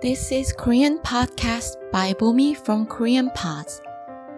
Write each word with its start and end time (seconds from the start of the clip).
This 0.00 0.32
is 0.32 0.52
Korean 0.52 1.00
podcast 1.02 1.74
by 1.90 2.14
Bomi 2.14 2.54
from 2.54 2.86
Korean 2.86 3.32
Pods. 3.34 3.82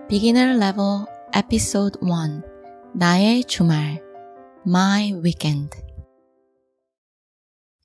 Beginner 0.09 0.57
level 0.57 1.05
episode 1.35 1.99
1. 2.01 2.43
나의 2.95 3.45
주말. 3.45 4.03
My 4.67 5.13
weekend. 5.23 5.77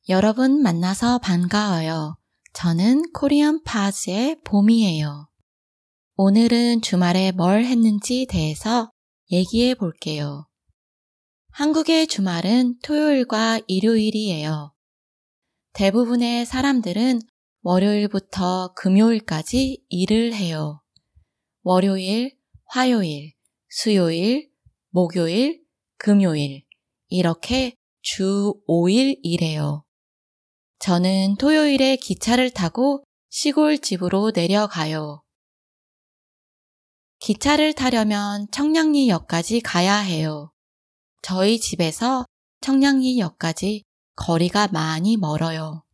여러분 0.07 0.61
만나서 0.61 1.17
반가워요. 1.17 2.15
저는 2.53 3.11
코리안 3.11 3.61
파즈의 3.63 4.37
봄이에요. 4.45 5.27
오늘은 6.15 6.81
주말에 6.81 7.33
뭘 7.33 7.65
했는지 7.65 8.25
대해서 8.29 8.89
얘기해 9.33 9.75
볼게요. 9.75 10.47
한국의 11.51 12.07
주말은 12.07 12.79
토요일과 12.83 13.59
일요일이에요. 13.67 14.71
대부분의 15.73 16.45
사람들은 16.45 17.19
월요일부터 17.67 18.73
금요일까지 18.75 19.83
일을 19.89 20.35
해요. 20.35 20.83
월요일, 21.63 22.37
화요일, 22.65 23.33
수요일, 23.69 24.51
목요일, 24.91 25.63
금요일, 25.97 26.63
이렇게 27.07 27.75
주 28.03 28.53
5일 28.67 29.19
일해요. 29.23 29.83
저는 30.77 31.37
토요일에 31.39 31.95
기차를 31.95 32.51
타고 32.51 33.03
시골 33.29 33.79
집으로 33.79 34.31
내려가요. 34.35 35.23
기차를 37.17 37.73
타려면 37.73 38.45
청량리역까지 38.51 39.61
가야 39.61 39.97
해요. 39.97 40.51
저희 41.23 41.59
집에서 41.59 42.25
청량리역까지 42.61 43.81
거리가 44.17 44.67
많이 44.67 45.17
멀어요. 45.17 45.84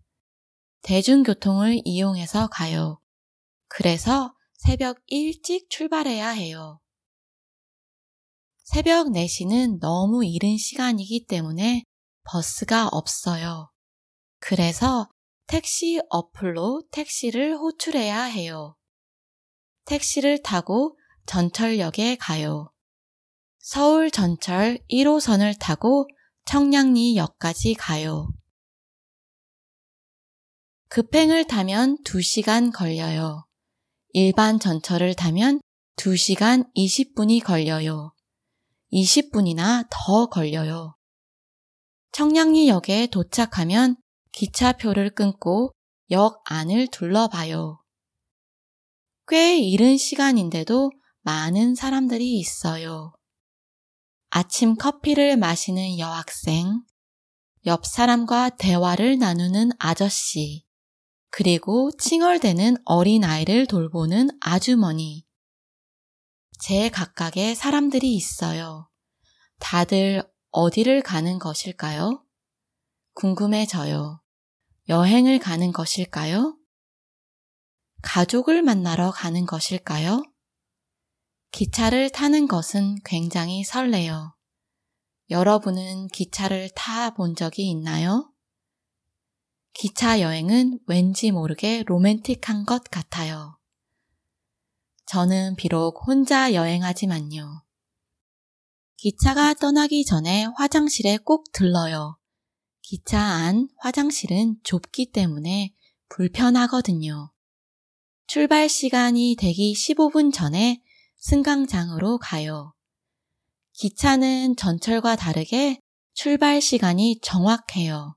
대중교통을 0.81 1.81
이용해서 1.85 2.47
가요. 2.47 2.99
그래서 3.67 4.33
새벽 4.53 4.99
일찍 5.07 5.69
출발해야 5.69 6.29
해요. 6.29 6.79
새벽 8.63 9.07
4시는 9.07 9.79
너무 9.79 10.25
이른 10.25 10.57
시간이기 10.57 11.25
때문에 11.27 11.83
버스가 12.23 12.87
없어요. 12.87 13.71
그래서 14.39 15.09
택시 15.47 15.99
어플로 16.09 16.83
택시를 16.91 17.57
호출해야 17.57 18.23
해요. 18.23 18.75
택시를 19.85 20.41
타고 20.41 20.97
전철역에 21.25 22.15
가요. 22.15 22.71
서울 23.59 24.09
전철 24.09 24.79
1호선을 24.89 25.59
타고 25.59 26.07
청량리역까지 26.45 27.75
가요. 27.75 28.29
급행을 30.91 31.45
타면 31.45 31.99
2시간 32.03 32.73
걸려요. 32.73 33.45
일반 34.09 34.59
전철을 34.59 35.15
타면 35.15 35.61
2시간 35.95 36.69
20분이 36.75 37.41
걸려요. 37.41 38.13
20분이나 38.91 39.87
더 39.89 40.25
걸려요. 40.25 40.97
청량리역에 42.11 43.07
도착하면 43.07 43.95
기차표를 44.33 45.11
끊고 45.11 45.71
역 46.09 46.41
안을 46.43 46.87
둘러봐요. 46.87 47.81
꽤 49.29 49.59
이른 49.59 49.95
시간인데도 49.95 50.91
많은 51.21 51.73
사람들이 51.73 52.37
있어요. 52.37 53.13
아침 54.29 54.75
커피를 54.75 55.37
마시는 55.37 55.99
여학생, 55.99 56.83
옆 57.65 57.85
사람과 57.85 58.49
대화를 58.49 59.19
나누는 59.19 59.69
아저씨, 59.79 60.65
그리고 61.31 61.91
칭얼대는 61.97 62.77
어린아이를 62.85 63.65
돌보는 63.65 64.29
아주머니. 64.41 65.25
제 66.59 66.89
각각의 66.89 67.55
사람들이 67.55 68.13
있어요. 68.13 68.89
다들 69.59 70.23
어디를 70.51 71.01
가는 71.01 71.39
것일까요? 71.39 72.23
궁금해져요. 73.13 74.21
여행을 74.89 75.39
가는 75.39 75.71
것일까요? 75.71 76.57
가족을 78.01 78.61
만나러 78.61 79.11
가는 79.11 79.45
것일까요? 79.45 80.23
기차를 81.51 82.09
타는 82.09 82.47
것은 82.47 82.95
굉장히 83.05 83.63
설레요. 83.63 84.35
여러분은 85.29 86.07
기차를 86.07 86.71
타 86.75 87.11
본 87.11 87.35
적이 87.35 87.69
있나요? 87.69 88.30
기차 89.73 90.21
여행은 90.21 90.79
왠지 90.87 91.31
모르게 91.31 91.83
로맨틱한 91.87 92.65
것 92.65 92.83
같아요. 92.85 93.57
저는 95.05 95.55
비록 95.55 96.07
혼자 96.07 96.53
여행하지만요. 96.53 97.63
기차가 98.97 99.53
떠나기 99.55 100.05
전에 100.05 100.45
화장실에 100.57 101.17
꼭 101.17 101.51
들러요. 101.51 102.17
기차 102.81 103.19
안 103.19 103.67
화장실은 103.77 104.57
좁기 104.63 105.11
때문에 105.11 105.73
불편하거든요. 106.09 107.31
출발 108.27 108.69
시간이 108.69 109.35
되기 109.39 109.73
15분 109.73 110.31
전에 110.33 110.81
승강장으로 111.17 112.19
가요. 112.19 112.73
기차는 113.73 114.55
전철과 114.55 115.15
다르게 115.15 115.79
출발 116.13 116.61
시간이 116.61 117.19
정확해요. 117.21 118.15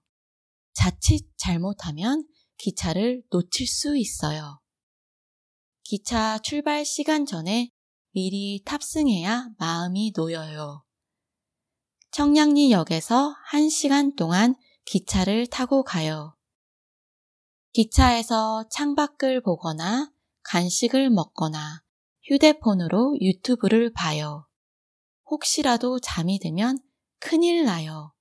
자칫 0.74 1.26
잘못하면 1.36 2.26
기차를 2.58 3.22
놓칠 3.30 3.66
수 3.66 3.96
있어요. 3.96 4.60
기차 5.82 6.38
출발 6.38 6.84
시간 6.84 7.26
전에 7.26 7.70
미리 8.12 8.62
탑승해야 8.64 9.50
마음이 9.58 10.12
놓여요. 10.14 10.84
청량리 12.10 12.70
역에서 12.70 13.34
1시간 13.50 14.16
동안 14.16 14.54
기차를 14.86 15.48
타고 15.48 15.82
가요. 15.82 16.36
기차에서 17.72 18.68
창밖을 18.70 19.42
보거나 19.42 20.12
간식을 20.44 21.10
먹거나 21.10 21.82
휴대폰으로 22.22 23.18
유튜브를 23.20 23.92
봐요. 23.92 24.46
혹시라도 25.26 25.98
잠이 25.98 26.38
들면 26.38 26.78
큰일 27.18 27.64
나요. 27.64 28.12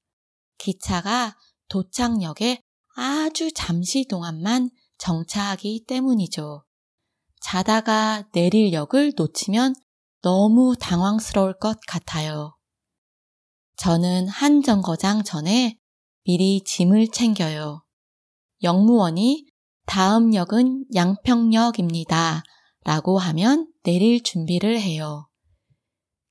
기차가 0.58 1.38
도착역에 1.74 2.62
아주 2.96 3.52
잠시 3.52 4.06
동안만 4.06 4.70
정차하기 5.00 5.86
때문이죠. 5.88 6.64
자다가 7.42 8.30
내릴 8.32 8.74
역을 8.74 9.14
놓치면 9.18 9.74
너무 10.22 10.76
당황스러울 10.80 11.58
것 11.58 11.80
같아요. 11.88 12.56
저는 13.78 14.28
한 14.28 14.62
정거장 14.62 15.24
전에 15.24 15.80
미리 16.26 16.62
짐을 16.64 17.08
챙겨요. 17.08 17.84
역무원이 18.62 19.48
다음 19.88 20.36
역은 20.36 20.86
양평역입니다. 20.94 22.44
라고 22.84 23.18
하면 23.18 23.68
내릴 23.82 24.22
준비를 24.22 24.80
해요. 24.80 25.28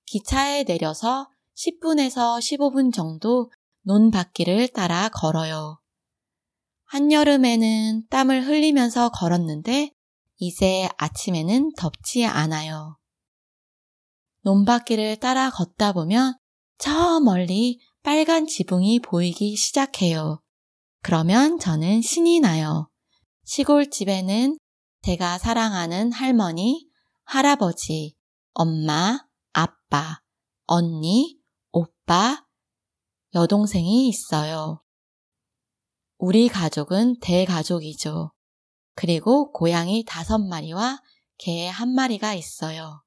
기차에 0.07 0.63
내려서 0.63 1.29
10분에서 1.57 2.39
15분 2.39 2.95
정도 2.95 3.51
논바퀴를 3.83 4.69
따라 4.69 5.09
걸어요. 5.09 5.79
한여름에는 6.87 8.09
땀을 8.11 8.47
흘리면서 8.47 9.11
걸었는데 9.11 9.93
이제 10.37 10.89
아침에는 10.99 11.73
덥지 11.77 12.27
않아요. 12.27 12.99
논바퀴를 14.43 15.17
따라 15.17 15.51
걷다 15.51 15.93
보면 15.93 16.37
저 16.79 17.21
멀리 17.21 17.81
빨간 18.03 18.47
지붕이 18.47 19.01
보이기 19.01 19.57
시작해요. 19.57 20.43
그러면 21.03 21.59
저는 21.59 22.03
신이 22.03 22.41
나요. 22.41 22.89
시골집에는 23.45 24.59
제가 25.03 25.39
사랑하는 25.39 26.13
할머니, 26.13 26.87
할아버지, 27.25 28.17
엄마, 28.53 29.19
아빠, 29.53 30.21
언니, 30.67 31.39
오빠, 31.73 32.45
여동생이 33.35 34.09
있어요. 34.09 34.83
우리 36.19 36.49
가족은 36.49 37.19
대가족이죠. 37.21 38.33
그리고 38.95 39.51
고양이 39.53 40.05
다섯 40.07 40.39
마리와 40.39 41.01
개 41.39 41.67
한 41.69 41.89
마리가 41.89 42.35
있어요. 42.35 43.03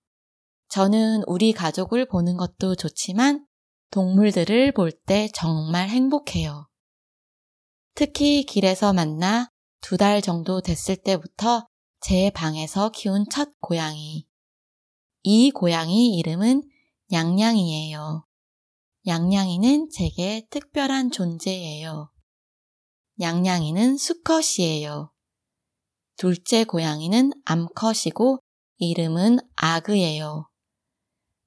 저는 0.69 1.23
우리 1.27 1.53
가족을 1.53 2.07
보는 2.07 2.37
것도 2.37 2.75
좋지만 2.75 3.45
동물들을 3.91 4.73
볼 4.73 4.91
때 4.91 5.29
정말 5.33 5.87
행복해요. 5.89 6.67
특히 7.93 8.43
길에서 8.43 8.91
만나 8.91 9.49
두 9.79 9.97
달 9.97 10.21
정도 10.21 10.59
됐을 10.61 10.97
때부터 10.97 11.67
제 12.01 12.31
방에서 12.31 12.89
키운 12.89 13.25
첫 13.29 13.49
고양이. 13.61 14.27
이 15.23 15.51
고양이 15.51 16.17
이름은 16.17 16.63
양양이에요. 17.11 18.24
양양이는 19.07 19.89
제게 19.91 20.47
특별한 20.49 21.11
존재예요. 21.11 22.09
양양이는 23.19 23.97
수컷이에요. 23.97 25.11
둘째 26.17 26.63
고양이는 26.63 27.31
암컷이고 27.45 28.39
이름은 28.77 29.39
아그예요. 29.55 30.49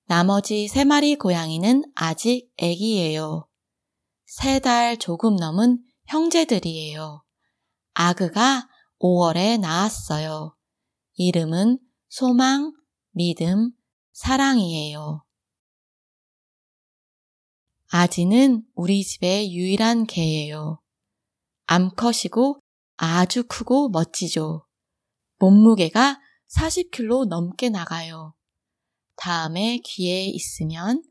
나머지 0.06 0.69
세 0.69 0.84
마리 0.84 1.16
고양이는 1.16 1.84
아직 1.94 2.50
애기예요. 2.58 3.49
세 4.26 4.61
달 4.61 4.96
조금 4.96 5.37
넘은 5.37 5.82
형제들이에요. 6.06 7.25
아그가 7.94 8.69
5월에 9.00 9.58
나왔어요. 9.58 10.54
이름은 11.14 11.78
소망, 12.08 12.72
믿음, 13.11 13.72
사랑이에요. 14.12 15.25
아지는 17.90 18.64
우리 18.75 19.02
집의 19.02 19.55
유일한 19.55 20.06
개예요. 20.06 20.81
암컷이고 21.67 22.61
아주 22.96 23.44
크고 23.49 23.88
멋지죠. 23.88 24.67
몸무게가 25.38 26.20
40kg 26.55 27.29
넘게 27.29 27.70
나가요. 27.70 28.35
다음에 29.17 29.79
기회 29.82 30.25
있으면 30.25 31.02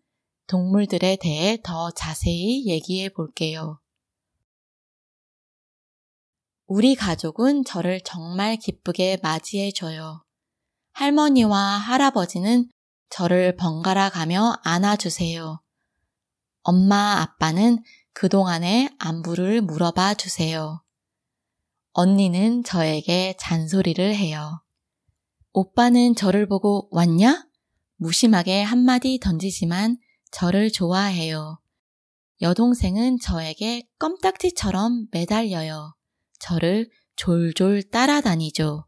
동물들에 0.46 1.18
대해 1.20 1.58
더 1.64 1.92
자세히 1.92 2.68
얘기해 2.68 3.10
볼게요. 3.10 3.80
우리 6.68 6.96
가족은 6.96 7.64
저를 7.66 8.02
정말 8.04 8.58
기쁘게 8.58 9.18
맞이해 9.24 9.72
줘요. 9.72 10.24
할머니와 10.94 11.58
할아버지는 11.58 12.70
저를 13.10 13.56
번갈아 13.56 14.10
가며 14.10 14.58
안아주세요. 14.64 15.62
엄마, 16.70 17.22
아빠는 17.22 17.82
그동안의 18.12 18.90
안부를 19.00 19.62
물어봐 19.62 20.16
주세요. 20.16 20.84
언니는 21.94 22.66
저에게 22.66 23.38
잔소리를 23.40 24.14
해요. 24.14 24.62
오빠는 25.54 26.16
저를 26.16 26.46
보고 26.46 26.90
왔냐? 26.92 27.48
무심하게 27.96 28.64
한마디 28.64 29.18
던지지만 29.18 29.98
저를 30.32 30.70
좋아해요. 30.70 31.58
여동생은 32.42 33.20
저에게 33.22 33.88
껌딱지처럼 33.98 35.08
매달려요. 35.12 35.96
저를 36.38 36.90
졸졸 37.16 37.90
따라다니죠. 37.92 38.86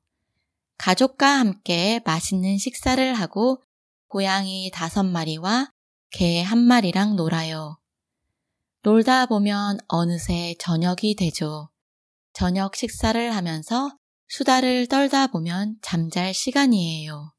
가족과 0.78 1.40
함께 1.40 2.02
맛있는 2.04 2.58
식사를 2.58 3.14
하고 3.14 3.64
고양이 4.10 4.70
다섯 4.70 5.04
마리와 5.04 5.72
개 6.12 6.42
한 6.42 6.58
마리랑 6.60 7.16
놀아요. 7.16 7.78
놀다 8.82 9.26
보면 9.26 9.80
어느새 9.88 10.56
저녁이 10.60 11.16
되죠. 11.18 11.70
저녁 12.34 12.76
식사를 12.76 13.36
하면서 13.36 13.92
수다를 14.28 14.88
떨다 14.88 15.28
보면 15.28 15.78
잠잘 15.82 16.34
시간이에요. 16.34 17.34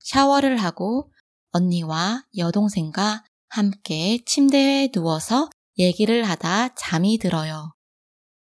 샤워를 0.00 0.56
하고 0.56 1.12
언니와 1.52 2.24
여동생과 2.36 3.24
함께 3.48 4.18
침대에 4.24 4.88
누워서 4.88 5.50
얘기를 5.78 6.24
하다 6.24 6.74
잠이 6.74 7.18
들어요. 7.18 7.74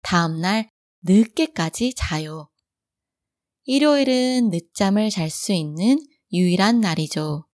다음날 0.01 0.69
늦게까지 1.03 1.93
자요. 1.95 2.49
일요일은 3.65 4.49
늦잠을 4.49 5.09
잘 5.09 5.29
수 5.29 5.53
있는 5.53 5.97
유일한 6.33 6.81
날이죠. 6.81 7.45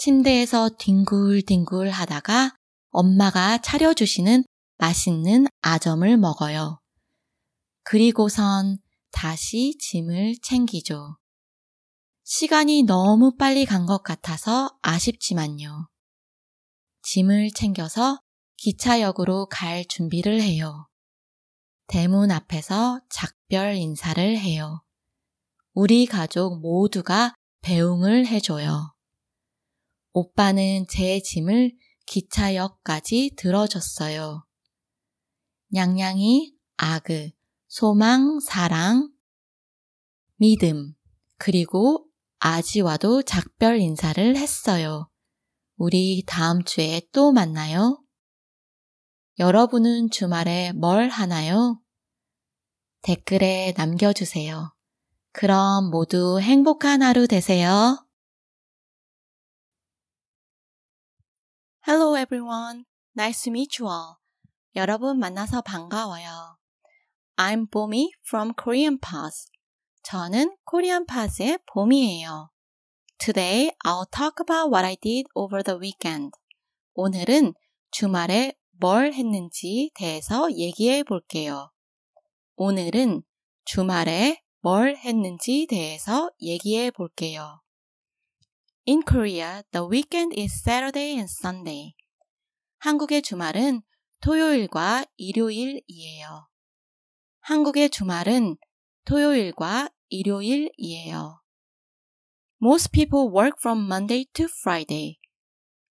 침대에서 0.00 0.70
뒹굴뒹굴 0.78 1.90
하다가 1.90 2.56
엄마가 2.88 3.58
차려주시는 3.58 4.44
맛있는 4.78 5.46
아점을 5.60 6.16
먹어요. 6.16 6.80
그리고선 7.82 8.78
다시 9.12 9.76
짐을 9.78 10.36
챙기죠. 10.42 11.18
시간이 12.24 12.84
너무 12.84 13.36
빨리 13.36 13.66
간 13.66 13.84
것 13.84 14.02
같아서 14.02 14.70
아쉽지만요. 14.80 15.90
짐을 17.02 17.50
챙겨서 17.54 18.20
기차역으로 18.56 19.48
갈 19.50 19.84
준비를 19.84 20.40
해요. 20.40 20.88
대문 21.88 22.30
앞에서 22.30 23.02
작별 23.10 23.74
인사를 23.74 24.38
해요. 24.38 24.82
우리 25.74 26.06
가족 26.06 26.58
모두가 26.62 27.34
배웅을 27.60 28.26
해줘요. 28.28 28.94
오빠는 30.12 30.86
제 30.88 31.20
짐을 31.20 31.72
기차역까지 32.06 33.34
들어줬어요. 33.36 34.44
냥냥이, 35.68 36.54
아그, 36.76 37.30
소망, 37.68 38.40
사랑, 38.40 39.10
믿음, 40.36 40.94
그리고 41.38 42.06
아지와도 42.38 43.22
작별 43.22 43.78
인사를 43.78 44.36
했어요. 44.36 45.08
우리 45.76 46.24
다음 46.26 46.64
주에 46.64 47.02
또 47.12 47.32
만나요. 47.32 48.02
여러분은 49.38 50.10
주말에 50.10 50.72
뭘 50.72 51.08
하나요? 51.08 51.80
댓글에 53.02 53.74
남겨주세요. 53.76 54.74
그럼 55.32 55.90
모두 55.90 56.40
행복한 56.40 57.02
하루 57.02 57.26
되세요. 57.28 58.04
Hello 61.82 62.14
everyone. 62.14 62.84
Nice 63.16 63.44
to 63.44 63.50
meet 63.50 63.80
you 63.80 63.88
all. 63.88 64.16
여러분 64.76 65.18
만나서 65.18 65.62
반가워요. 65.62 66.58
I'm 67.36 67.70
Bomi 67.70 68.10
from 68.22 68.52
Korean 68.52 68.98
Pass. 68.98 69.48
저는 70.02 70.58
Korean 70.70 71.06
Pass의 71.06 71.58
봄이에요. 71.72 72.50
Today 73.16 73.70
I'll 73.86 74.04
talk 74.10 74.34
about 74.38 74.70
what 74.70 74.84
I 74.84 74.94
did 75.00 75.24
over 75.34 75.62
the 75.62 75.80
weekend. 75.80 76.32
오늘은 76.92 77.54
주말에 77.90 78.52
뭘 78.72 79.14
했는지 79.14 79.90
대해서 79.94 80.52
얘기해 80.52 81.04
볼게요. 81.04 81.70
오늘은 82.56 83.22
주말에 83.64 84.42
뭘 84.60 84.98
했는지 84.98 85.66
대해서 85.66 86.30
얘기해 86.42 86.90
볼게요. 86.90 87.62
In 88.86 89.02
Korea, 89.02 89.62
the 89.72 89.86
weekend 89.86 90.32
is 90.34 90.54
Saturday 90.54 91.12
and 91.12 91.28
Sunday. 91.30 91.94
한국의 92.78 93.20
주말은 93.20 93.82
토요일과 94.22 95.04
일요일이에요. 95.18 96.48
한국의 97.40 97.90
주말은 97.90 98.56
토요일과 99.04 99.90
일요일이에요. 100.08 101.42
Most 102.62 102.90
people 102.90 103.28
work 103.28 103.58
from 103.60 103.84
Monday 103.84 104.24
to 104.32 104.46
Friday. 104.62 105.18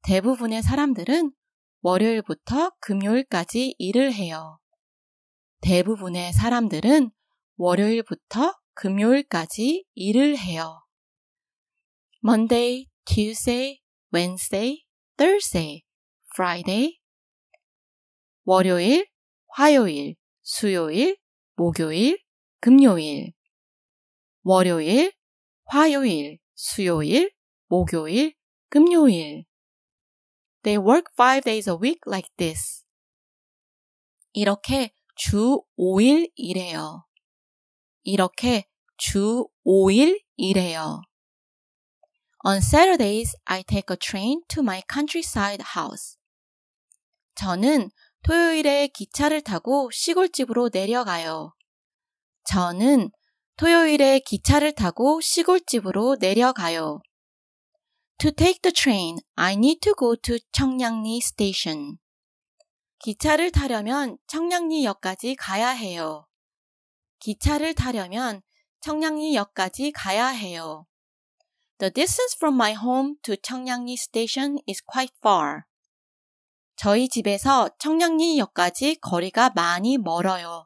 대부분의 0.04 0.62
사람들은 0.62 1.32
월요일부터 1.82 2.72
금요일까지 2.82 3.76
일을 3.78 4.14
해요. 4.14 4.60
대부분의 5.62 6.34
사람들은 6.34 7.12
월요일부터 7.56 8.54
금요일까지 8.74 9.86
일을 9.96 10.38
해요. 10.38 10.83
Monday, 12.26 12.88
Tuesday, 13.04 13.82
Wednesday, 14.14 14.86
Thursday, 15.18 15.84
Friday. 16.34 17.02
월요일, 18.46 19.08
화요일, 19.50 20.16
수요일, 20.42 21.18
목요일, 21.58 22.18
금요일. 22.62 23.34
월요일, 24.44 25.12
화요일, 25.66 26.40
수요일, 26.56 27.30
목요일, 27.68 28.34
금요일. 28.70 29.44
They 30.64 30.78
work 30.78 31.12
five 31.18 31.44
days 31.44 31.70
a 31.70 31.76
week 31.76 32.00
like 32.08 32.30
this. 32.38 32.86
이렇게 34.32 34.94
주 35.18 35.62
5일 35.78 36.32
일해요. 36.38 37.06
이렇게 38.04 38.64
주 38.96 39.46
5일 39.66 40.22
일해요. 40.38 41.02
On 42.46 42.58
Saturdays, 42.58 43.38
I 43.46 43.64
take 43.64 43.90
a 43.90 43.96
train 43.96 44.42
to 44.50 44.62
my 44.62 44.84
countryside 44.92 45.64
house. 45.78 46.18
저는 47.36 47.90
토요일에 48.24 48.88
기차를 48.88 49.42
타고 49.42 49.90
시골집으로 49.92 50.70
내려가요. 50.74 51.54
저는 52.44 53.12
토요일에 53.56 54.20
기차를 54.20 54.74
타고 54.74 55.22
시골집으로 55.22 56.18
내려가요. 56.20 57.00
To 58.18 58.32
take 58.32 58.60
the 58.62 58.74
train, 58.74 59.20
I 59.36 59.54
need 59.54 59.80
to 59.80 59.94
go 59.98 60.18
to 60.18 60.38
청량리 60.52 61.20
station. 61.20 61.98
기차를 63.00 63.52
타려면 63.52 64.18
청량리역까지 64.28 65.38
가야 65.38 65.70
해요. 65.70 66.28
기차를 67.20 67.74
타려면 67.74 68.42
청량리역까지 68.82 69.94
가야 69.94 70.28
해요. 70.28 70.86
The 71.84 71.92
distance 71.92 72.34
from 72.40 72.56
my 72.56 72.72
home 72.72 73.18
to 73.24 73.36
청량리 73.36 73.98
station 73.98 74.58
is 74.66 74.82
quite 74.82 75.12
far. 75.20 75.64
저희 76.78 77.10
집에서 77.10 77.68
청량리역까지 77.78 79.02
거리가 79.02 79.50
많이 79.50 79.98
멀어요. 79.98 80.66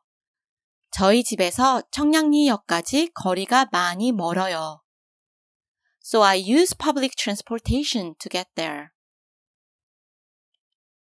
저희 0.92 1.24
집에서 1.24 1.82
청량리역까지 1.90 3.14
거리가 3.16 3.70
많이 3.72 4.12
멀어요. 4.12 4.84
So 6.06 6.22
I 6.24 6.38
use 6.38 6.78
public 6.78 7.16
transportation 7.18 8.14
to 8.20 8.30
get 8.30 8.50
there. 8.54 8.90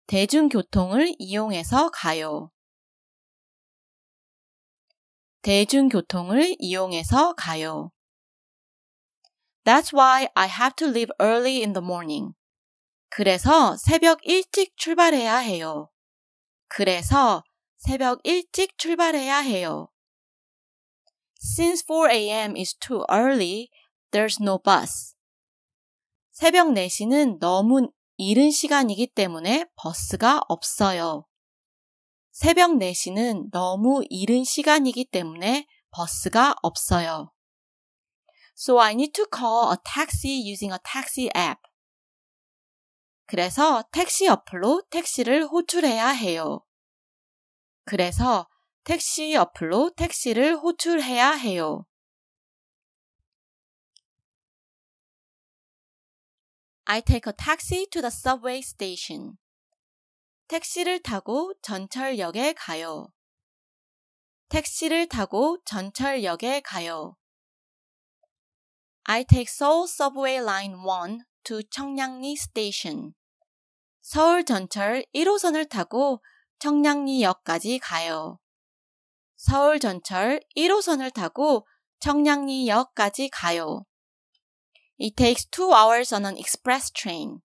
대중교통을 0.06 1.14
이용해서 1.18 1.88
가요. 1.88 2.50
대중교통을 5.40 6.56
이용해서 6.58 7.32
가요. 7.38 7.93
That's 9.64 9.92
why 9.92 10.28
I 10.36 10.46
have 10.46 10.76
to 10.76 10.86
leave 10.86 11.10
early 11.20 11.62
in 11.62 11.72
the 11.72 11.82
morning. 11.82 12.34
그래서 13.08 13.76
새벽 13.76 14.18
일찍 14.24 14.76
출발해야 14.76 15.36
해요. 15.38 15.90
그래서 16.68 17.44
새벽 17.76 18.20
일찍 18.24 18.76
출발해야 18.76 19.38
해요. 19.38 19.88
Since 21.40 21.84
4 21.86 22.10
a.m. 22.10 22.56
is 22.56 22.74
too 22.74 23.04
early, 23.10 23.68
there's 24.10 24.40
no 24.40 24.58
bus. 24.58 25.14
새벽 26.32 26.68
4시는 26.68 27.38
너무 27.38 27.88
이른 28.16 28.50
시간이기 28.50 29.08
때문에 29.08 29.66
버스가 29.76 30.42
없어요. 30.48 31.26
새벽 32.32 32.72
4시는 32.72 33.50
너무 33.52 34.02
이른 34.08 34.42
시간이기 34.42 35.04
때문에 35.04 35.66
버스가 35.90 36.56
없어요. 36.62 37.33
So 38.54 38.78
I 38.78 38.94
need 38.94 39.12
to 39.14 39.26
call 39.26 39.72
a 39.72 39.78
taxi 39.84 40.30
using 40.30 40.72
a 40.72 40.78
taxi 40.84 41.28
app. 41.34 41.60
그래서 43.26 43.82
택시 43.90 44.28
어플로 44.28 44.82
택시를 44.90 45.46
호출해야 45.46 46.08
해요. 46.08 46.60
그래서 47.84 48.48
택시 48.84 49.34
어플로 49.34 49.94
택시를 49.96 50.56
호출해야 50.56 51.32
해요. 51.32 51.86
I 56.86 57.00
take 57.00 57.26
a 57.26 57.32
taxi 57.32 57.86
to 57.90 58.02
the 58.02 58.08
subway 58.08 58.58
station. 58.58 59.38
택시를 60.48 61.00
타고 61.00 61.54
전철역에 61.62 62.52
가요. 62.52 63.08
택시를 64.50 65.08
타고 65.08 65.58
전철역에 65.64 66.60
가요. 66.60 67.16
I 69.06 69.22
take 69.22 69.50
Seoul 69.50 69.86
Subway 69.86 70.40
Line 70.40 70.82
1 70.82 71.24
to 71.44 71.62
청량리 71.62 72.32
Station. 72.38 73.12
서울 74.00 74.44
전철 74.44 75.04
1호선을 75.14 75.68
타고 75.68 76.22
청량리역까지 76.58 77.80
가요. 77.80 78.38
서울 79.36 79.78
전철 79.78 80.40
1호선을 80.56 81.12
타고 81.12 81.66
청량리역까지 82.00 83.28
가요. 83.28 83.84
It 84.98 85.16
takes 85.16 85.46
two 85.50 85.74
hours 85.74 86.14
on 86.14 86.24
an 86.24 86.38
express 86.38 86.90
train. 86.90 87.40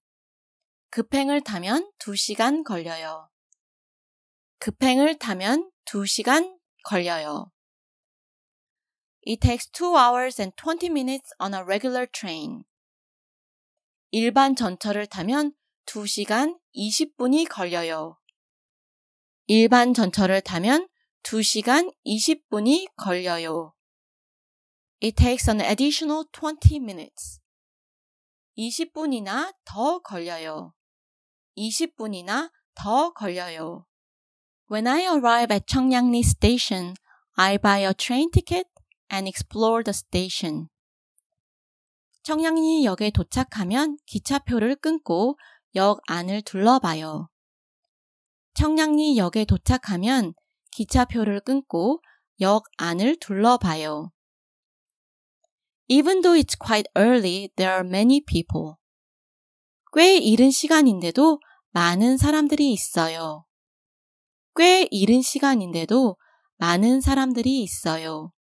급행을 0.91 1.41
타면 1.41 1.91
2시간 1.99 2.63
걸려요. 2.63 3.29
급행을 4.59 5.17
타면 5.17 5.69
2시간 5.85 6.57
걸려요. 6.85 7.51
It 9.23 9.41
takes 9.41 9.67
2 9.67 9.95
hours 9.95 10.39
and 10.39 10.55
20 10.55 10.89
minutes 10.89 11.31
on 11.39 11.53
a 11.53 11.63
regular 11.63 12.07
train. 12.07 12.63
일반 14.11 14.55
전철을 14.55 15.07
타면 15.07 15.53
2시간 15.85 16.57
20분이 16.75 17.47
걸려요. 17.49 18.17
일반 19.47 19.93
전철을 19.93 20.41
타면 20.41 20.87
2시간 21.23 21.93
20분이 22.05 22.87
걸려요. 22.95 23.73
It 25.01 25.15
takes 25.15 25.49
an 25.49 25.61
additional 25.61 26.25
20 26.31 26.79
minutes. 26.79 27.39
20분이나 28.57 29.53
더 29.65 29.99
걸려요. 29.99 30.73
20분이나 31.57 32.51
더 32.75 33.11
걸려요. 33.13 33.85
When 34.71 34.87
I 34.87 35.03
arrive 35.03 35.53
at 35.53 35.65
청량리 35.67 36.19
station, 36.19 36.95
I 37.35 37.57
buy 37.57 37.81
a 37.81 37.93
train 37.93 38.29
ticket 38.31 38.67
and 39.11 39.27
explore 39.27 39.83
the 39.83 39.93
station. 39.93 40.67
청량리 42.23 42.85
역에 42.85 43.11
도착하면 43.11 43.97
기차표를 44.05 44.75
끊고 44.75 45.37
역 45.75 45.99
안을 46.07 46.41
둘러봐요. 46.41 47.29
청량리 48.53 49.17
역에 49.17 49.45
도착하면 49.45 50.33
기차표를 50.71 51.39
끊고 51.39 52.01
역 52.41 52.63
안을 52.77 53.17
둘러봐요. 53.19 54.11
Even 55.87 56.21
though 56.21 56.39
it's 56.39 56.57
quite 56.57 56.87
early, 56.95 57.49
there 57.55 57.73
are 57.73 57.87
many 57.87 58.21
people. 58.23 58.75
꽤 59.93 60.17
이른 60.17 60.51
시간인데도 60.51 61.39
많은 61.71 62.17
사람들이 62.17 62.71
있어요. 62.71 63.45
꽤 64.55 64.87
이른 64.91 65.21
시간인데도 65.21 66.15
많은 66.57 67.01
사람들이 67.01 67.63
있어요. 67.63 68.31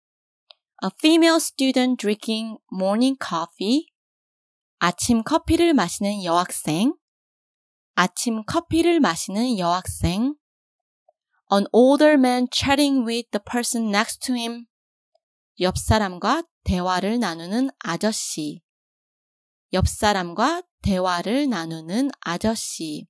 A 0.80 0.90
female 1.00 1.40
student 1.40 1.98
drinking 1.98 2.58
morning 2.72 3.16
coffee. 3.20 3.90
아침 4.78 5.24
커피를 5.24 5.74
마시는 5.74 6.22
여학생. 6.22 6.94
아침 7.96 8.44
커피를 8.44 9.00
마시는 9.00 9.58
여학생. 9.58 10.36
An 11.50 11.66
older 11.72 12.12
man 12.12 12.46
chatting 12.52 13.04
with 13.04 13.28
the 13.32 13.42
person 13.44 13.88
next 13.88 14.20
to 14.24 14.36
him. 14.36 14.66
옆 15.58 15.76
사람과 15.76 16.44
대화를 16.62 17.18
나누는 17.18 17.70
아저씨. 17.80 18.62
옆 19.72 19.88
사람과 19.88 20.62
대화를 20.82 21.48
나누는 21.48 22.12
아저씨. 22.20 23.08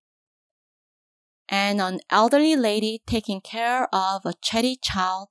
And 1.52 1.82
an 1.82 1.98
elderly 2.10 2.54
lady 2.54 3.00
taking 3.04 3.42
care 3.44 3.86
of 3.92 4.26
a 4.26 4.32
chatty 4.40 4.78
child. 4.82 5.28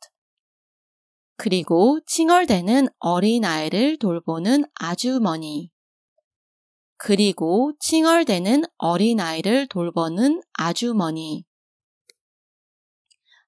그리고 1.37 1.99
칭얼대는 2.07 2.87
어린아이를 2.97 3.97
돌보는 3.99 4.65
아주머니. 4.73 5.71
그리고 6.97 7.73
칭얼대는 7.79 8.63
어린아이를 8.77 9.67
돌보는 9.67 10.41
아주머니. 10.53 11.45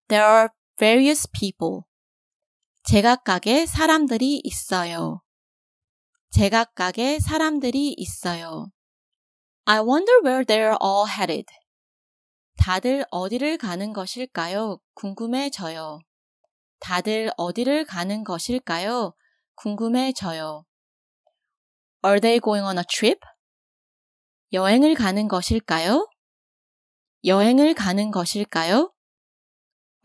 There 0.08 0.24
are 0.24 0.48
various 0.78 1.28
people. 1.32 1.82
제각각의 2.84 3.66
사람들이 3.66 4.40
있어요. 4.44 5.24
제각각의 6.30 7.20
사람들이 7.20 7.96
있어요. 7.98 8.72
I 9.66 9.80
wonder 9.80 10.22
where 10.24 10.46
they're 10.46 10.78
all 10.82 11.10
headed. 11.10 11.48
다들 12.56 13.04
어디를 13.10 13.58
가는 13.58 13.94
것일까요? 13.94 14.80
궁금해져요. 14.94 16.02
다들 16.80 17.30
어디를 17.38 17.86
가는 17.86 18.24
것일까요? 18.24 19.14
궁금해져요. 19.56 20.66
Are 22.06 22.20
they 22.20 22.40
going 22.40 22.66
on 22.66 22.78
a 22.78 22.84
trip? 22.88 23.20
여행을 24.54 24.96
가는 24.96 25.28
것일까요? 25.28 26.08
여행을 27.26 27.74
가는 27.74 28.12
것일까요? 28.12 28.94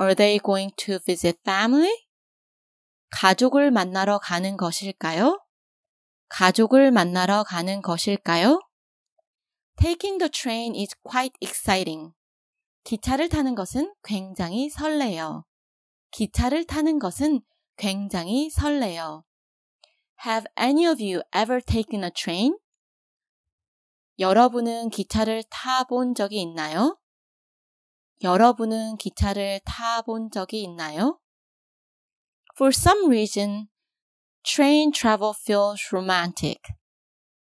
Are 0.01 0.15
they 0.15 0.41
going 0.41 0.75
to 0.77 0.99
visit 0.99 1.39
family? 1.43 2.07
가족을 3.11 3.71
만나러 3.71 4.19
가는 4.19 4.57
것일까요? 4.57 5.41
가족을 6.29 6.91
만나러 6.91 7.45
가는 7.45 7.81
것일까요? 7.81 8.61
Taking 9.81 10.19
the 10.19 10.31
train 10.31 10.75
is 10.75 10.97
quite 11.05 11.35
exciting. 11.41 12.13
기차를 12.83 13.29
타는 13.29 13.55
것은 13.55 13.95
굉장히 14.03 14.69
설레요. 14.69 15.45
기차를 16.15 16.65
타는 16.65 17.01
것은 17.01 17.41
굉장히 17.77 18.49
설레요. 18.49 19.25
Have 20.25 20.47
any 20.57 20.87
of 20.87 21.03
you 21.03 21.23
ever 21.35 21.61
taken 21.61 22.05
a 22.05 22.11
train? 22.11 22.57
여러분은 24.21 24.91
기차를 24.91 25.43
타본 25.51 26.15
적이 26.15 26.43
있나요? 26.43 26.97
여러분은 28.23 28.97
기차를 28.97 29.61
타본 29.65 30.31
적이 30.31 30.63
있나요? 30.63 31.19
For 32.55 32.69
some 32.73 33.07
reason, 33.07 33.67
train 34.45 34.93
travel 34.93 35.33
feels 35.37 35.89
romantic. 35.93 36.61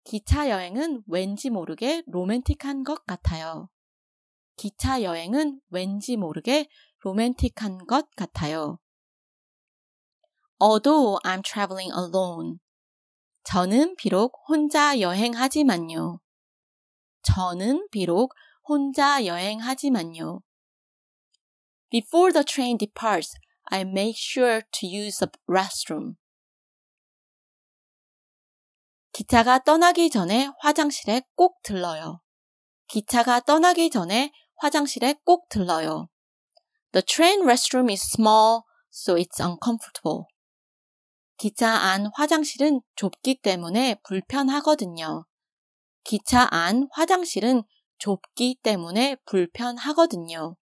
기차 0.03 0.49
여행은 0.49 1.03
왠지 1.05 1.51
모르게 1.51 2.01
로맨틱한 2.07 2.83
것 2.83 3.05
같아요. 3.05 3.69
기차 4.55 5.03
여행은 5.03 5.61
왠지 5.69 6.17
모르게 6.17 6.67
로맨틱한 7.01 7.85
것 7.85 8.09
같아요. 8.15 8.79
Although 10.59 11.19
I'm 11.23 11.43
traveling 11.43 11.91
alone. 11.95 12.59
저는 13.43 13.95
비록 13.95 14.33
혼자 14.47 14.99
여행하지만요. 14.99 16.19
저는 17.21 17.87
비록 17.91 18.33
혼자 18.67 19.25
여행하지만요. 19.25 20.41
Before 21.89 22.33
the 22.33 22.43
train 22.43 22.77
departs, 22.77 23.33
I 23.69 23.81
make 23.81 24.17
sure 24.17 24.61
to 24.61 24.89
use 24.89 25.19
the 25.19 25.29
restroom. 25.47 26.15
기차가 29.13 29.59
떠나기 29.63 30.09
전에 30.09 30.49
화장실에 30.59 31.21
꼭 31.35 31.61
들러요. 31.63 32.21
기차가 32.87 33.39
떠나기 33.39 33.89
전에 33.89 34.31
화장실에 34.57 35.15
꼭 35.23 35.49
들러요. 35.49 36.07
The 36.93 37.01
train 37.01 37.45
restroom 37.45 37.91
is 37.91 38.01
small, 38.01 38.63
so 38.89 39.15
it's 39.15 39.39
uncomfortable. 39.39 40.25
기차 41.37 41.69
안 41.69 42.09
화장실은 42.15 42.81
좁기 42.95 43.41
때문에 43.41 43.95
불편하거든요. 44.03 45.25
기차 46.03 46.47
안 46.49 46.87
화장실은 46.91 47.63
좁기 47.99 48.59
때문에 48.63 49.17
불편하거든요. 49.25 50.55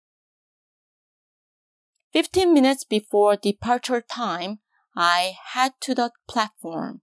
15 2.13 2.50
minutes 2.50 2.88
before 2.88 3.38
departure 3.39 4.01
time, 4.01 4.58
I 4.96 5.36
head 5.56 5.74
to 5.82 5.94
the 5.94 6.10
platform. 6.32 7.00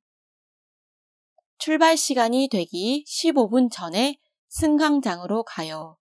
출발 1.59 1.97
시간이 1.97 2.49
되기 2.49 3.05
15분 3.07 3.71
전에 3.71 4.19
승강장으로 4.49 5.45
가요. 5.45 6.00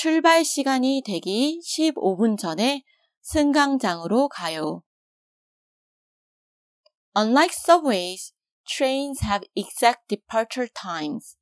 출발 0.00 0.44
시간이 0.44 1.02
되기 1.04 1.60
15분 1.60 2.38
전에 2.38 2.84
승강장으로 3.22 4.28
가요. 4.28 4.84
Unlike 7.18 7.52
subways, 7.52 8.32
trains 8.64 9.24
have 9.24 9.48
exact 9.56 10.06
departure 10.06 10.68
times. 10.72 11.36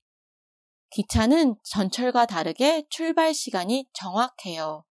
기차는 0.89 1.57
전철과 1.65 2.25
다르게 2.25 2.87
출발 2.89 3.35
시간이 3.35 3.91
정확해요. 3.93 4.87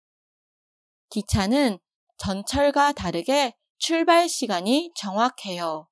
기차는 1.12 1.78
전철과 2.18 2.94
다르게 2.94 3.56
출발 3.78 4.28
시간이 4.28 4.92
정확해요. 4.96 5.88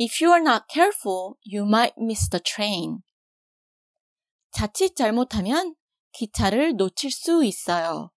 If 0.00 0.20
you 0.20 0.32
are 0.32 0.42
not 0.42 0.64
careful, 0.68 1.34
you 1.44 1.64
might 1.64 1.94
miss 1.96 2.28
the 2.28 2.42
train. 2.42 3.04
자칫 4.50 4.96
잘못하면 4.96 5.74
기차를 6.12 6.76
놓칠 6.76 7.10
수 7.10 7.44
있어요. 7.44 8.10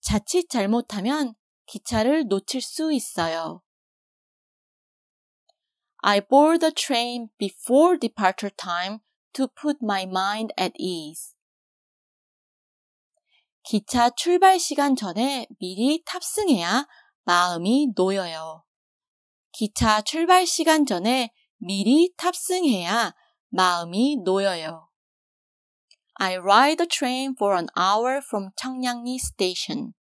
자칫 0.00 0.48
잘못하면 0.48 1.34
기차를 1.66 2.26
놓칠 2.28 2.60
수 2.60 2.92
있어요. 2.92 3.62
I 6.04 6.20
board 6.20 6.58
the 6.60 6.72
train 6.72 7.28
before 7.38 7.98
departure 7.98 8.54
time 8.56 8.98
to 9.34 9.46
put 9.46 9.78
my 9.82 10.02
mind 10.02 10.52
at 10.58 10.72
ease. 10.76 11.34
기차 13.64 14.10
출발 14.10 14.58
시간 14.58 14.96
전에 14.96 15.46
미리 15.60 16.02
탑승해야 16.04 16.86
마음이 17.22 17.92
놓여요. 17.94 18.64
기차 19.52 20.02
출발 20.02 20.46
시간 20.46 20.84
전에 20.84 21.32
미리 21.58 22.12
탑승해야 22.16 23.14
마음이 23.50 24.16
놓여요. 24.24 24.91
I 26.22 26.36
ride 26.36 26.78
the 26.78 26.86
train 26.86 27.34
for 27.36 27.58
an 27.58 27.66
hour 27.76 28.20
from 28.22 28.50
청량리 28.54 29.16
station. 29.16 29.92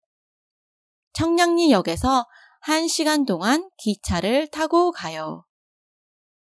청량리 1.15 1.71
역에서 1.71 2.27
1시간 2.67 3.27
동안 3.27 3.71
기차를 3.79 4.49
타고 4.49 4.93
가요. 4.93 5.47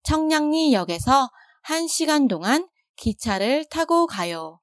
청량리 0.02 0.72
역에서 0.72 1.30
1시간 1.64 2.28
동안 2.28 2.68
기차를 2.96 3.66
타고 3.70 4.08
가요. 4.08 4.58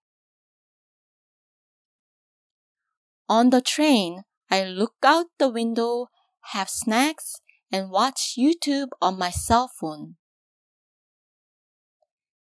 On 3.29 3.49
the 3.49 3.61
train, 3.61 4.23
I 4.49 4.63
look 4.63 4.97
out 5.05 5.29
the 5.37 5.49
window, 5.49 6.07
have 6.53 6.67
snacks, 6.69 7.39
and 7.73 7.89
watch 7.89 8.35
YouTube 8.37 8.89
on 8.99 9.15
my 9.15 9.31
cell 9.31 9.69
phone. 9.79 10.17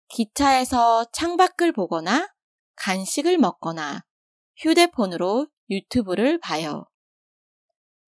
기차에서 0.09 1.05
창밖을 1.11 1.71
보거나 1.71 2.29
간식을 2.75 3.37
먹거나 3.37 4.03
휴대폰으로 4.57 5.47
유튜브를 5.69 6.39
봐요. 6.39 6.85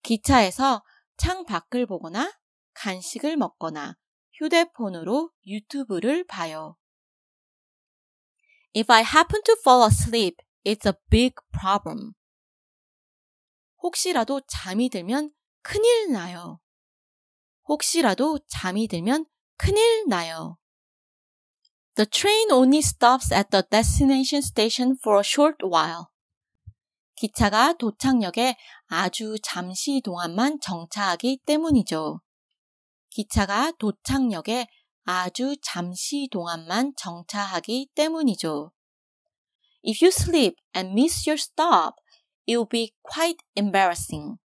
기차에서 0.02 0.82
창 1.16 1.44
밖을 1.44 1.86
보거나 1.86 2.32
간식을 2.74 3.36
먹거나 3.36 3.96
휴대폰으로 4.34 5.30
유튜브를 5.46 6.24
봐요. 6.26 6.76
If 8.76 8.90
I 8.92 9.02
happen 9.02 9.42
to 9.44 9.56
fall 9.60 9.86
asleep, 9.86 10.36
it's 10.64 10.86
a 10.86 10.94
big 11.08 11.34
problem. 11.52 12.14
혹시라도 13.82 14.40
잠이 14.48 14.88
들면 14.88 15.30
큰일 15.62 16.10
나요. 16.10 16.58
혹시라도 17.68 18.38
잠이 18.48 18.88
들면 18.88 19.26
큰일 19.56 20.08
나요. 20.08 20.58
The 21.96 22.06
train 22.06 22.50
only 22.50 22.82
stops 22.82 23.30
at 23.30 23.50
the 23.50 23.62
destination 23.70 24.42
station 24.42 24.96
for 25.00 25.18
a 25.18 25.22
short 25.22 25.58
while. 25.62 26.06
기차가 27.14 27.74
도착역에 27.74 28.56
아주 28.88 29.36
잠시 29.42 30.00
동안만 30.02 30.58
정차하기 30.60 31.42
때문이죠. 31.46 32.20
기차가 33.10 33.72
도착역에 33.78 34.66
아주 35.04 35.54
잠시 35.62 36.28
동안만 36.32 36.94
정차하기 36.96 37.90
때문이죠. 37.94 38.72
If 39.86 40.04
you 40.04 40.08
sleep 40.08 40.56
and 40.74 40.90
miss 40.90 41.28
your 41.28 41.38
stop, 41.38 41.94
it 42.48 42.56
will 42.56 42.68
be 42.68 42.92
quite 43.02 43.38
embarrassing. 43.56 44.38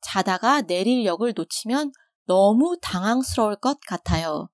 자다가 0.00 0.62
내릴 0.62 1.04
역을 1.04 1.34
놓치면 1.36 1.92
너무 2.24 2.78
당황스러울 2.80 3.56
것 3.56 3.78
같아요. 3.86 4.48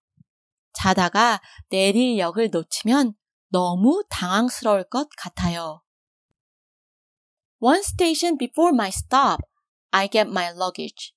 자다가 0.73 1.41
내릴 1.69 2.19
역을 2.19 2.51
놓치면 2.51 3.15
너무 3.49 4.05
당황스러울 4.09 4.85
것 4.85 5.09
같아요. 5.17 5.83
One 7.59 7.81
station 7.81 8.39
before 8.39 8.73
my 8.73 8.89
stop, 8.89 9.43
I 9.91 10.09
get 10.09 10.29
my 10.31 10.49
luggage. 10.51 11.15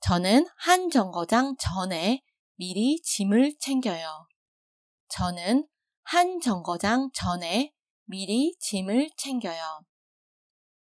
저는 0.00 0.46
한 0.56 0.90
정거장 0.90 1.56
전에 1.58 2.22
미리 2.56 3.00
짐을 3.02 3.56
챙겨요. 3.60 4.26
저는 5.08 5.68
한 6.02 6.40
정거장 6.40 7.10
전에 7.14 7.72
미리 8.04 8.56
짐을 8.58 9.10
챙겨요. 9.16 9.84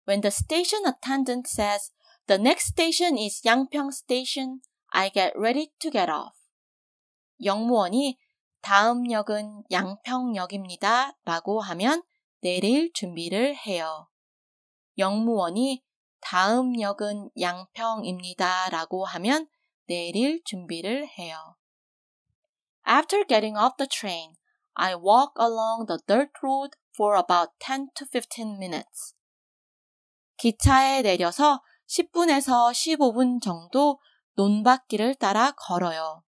When 0.07 0.21
the 0.21 0.31
station 0.31 0.85
attendant 0.85 1.47
says 1.47 1.91
the 2.27 2.39
next 2.39 2.71
station 2.71 3.17
is 3.17 3.41
양평 3.45 3.91
station, 3.91 4.61
I 4.91 5.09
get 5.09 5.33
ready 5.37 5.71
to 5.79 5.91
get 5.91 6.09
off. 6.09 6.42
영무원이 7.43 8.17
다음 8.61 9.11
역은 9.11 9.63
양평역입니다. 9.71 11.17
라고 11.25 11.59
하면 11.61 12.03
내릴 12.41 12.91
준비를 12.93 13.55
해요. 13.55 14.07
영무원이 14.97 15.83
다음 16.21 16.79
역은 16.79 17.31
양평입니다. 17.39 18.69
라고 18.69 19.05
하면 19.05 19.47
내릴 19.85 20.41
준비를 20.45 21.07
해요. 21.17 21.57
After 22.87 23.25
getting 23.27 23.57
off 23.57 23.75
the 23.77 23.87
train, 23.87 24.35
I 24.73 24.95
walk 24.95 25.33
along 25.39 25.87
the 25.87 25.99
dirt 26.07 26.31
road 26.41 26.71
for 26.95 27.17
about 27.17 27.51
10 27.59 27.89
to 27.95 28.07
15 28.07 28.57
minutes. 28.57 29.15
기차에 30.37 31.01
내려서 31.01 31.61
10분에서 31.87 32.71
15분 32.71 33.41
정도 33.41 33.99
논밭길을 34.35 35.15
따라 35.15 35.51
걸어요. 35.51 36.22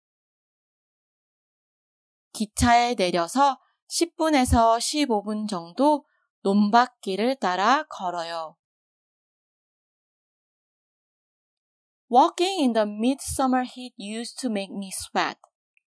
기차에 2.34 2.96
내려서 2.96 3.60
10분에서 3.90 4.78
15분 4.78 5.48
정도 5.48 6.06
논밭길을 6.42 7.36
따라 7.38 7.84
걸어요. 7.90 8.58
Walking 12.12 12.62
in 12.62 12.74
the 12.74 12.86
midsummer 12.86 13.66
heat 13.66 13.96
used 13.98 14.40
to 14.42 14.50
make 14.50 14.72
me 14.72 14.92
sweat, 14.92 15.40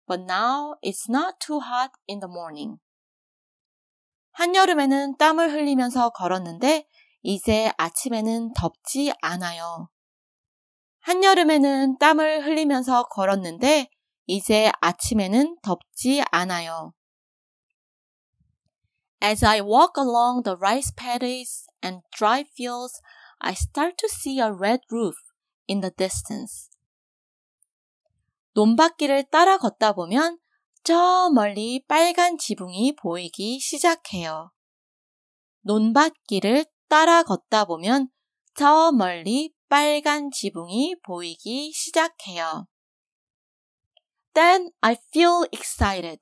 but 0.07 0.23
now 0.23 0.75
it's 0.81 1.09
not 1.09 1.35
too 1.39 1.59
hot 1.59 1.91
in 2.09 2.19
the 2.19 2.31
morning. 2.31 2.79
한여름에는 4.31 5.17
땀을 5.17 5.51
흘리면서 5.51 6.09
걸었는데 6.09 6.87
이제 7.21 7.71
아침에는 7.77 8.53
덥지 8.53 9.13
않아요. 9.21 9.89
한여름에는 11.01 11.97
땀을 11.99 12.45
흘리면서 12.45 13.03
걸었는데 13.03 13.89
이제 14.25 14.71
아침에는 14.81 15.57
덥지 15.61 16.23
않아요. 16.31 16.93
As 19.23 19.43
I 19.45 19.61
walk 19.61 19.93
along 19.97 20.43
the 20.43 20.57
rice 20.57 20.91
paddies 20.95 21.65
and 21.83 22.01
dry 22.15 22.41
fields, 22.41 23.01
I 23.39 23.53
start 23.53 23.95
to 23.97 24.07
see 24.09 24.39
a 24.39 24.51
red 24.51 24.81
roof 24.91 25.15
in 25.67 25.81
the 25.81 25.91
distance. 25.95 26.69
논밭길을 28.53 29.25
따라 29.31 29.57
걷다 29.57 29.93
보면 29.93 30.39
저 30.83 31.29
멀리 31.33 31.83
빨간 31.87 32.37
지붕이 32.37 32.95
보이기 32.95 33.59
시작해요. 33.59 34.51
논밭길을 35.61 36.65
따라 36.87 37.23
걷다 37.23 37.65
보면 37.65 38.09
저 38.55 38.91
멀리 38.91 39.53
빨간 39.67 40.29
지붕이 40.31 40.95
보이기 41.03 41.73
시작해요. 41.73 42.67
Then 44.35 44.71
I 44.81 44.97
feel 45.13 45.47
excited. 45.51 46.19